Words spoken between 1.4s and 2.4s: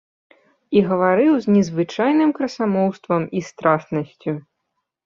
з незвычайным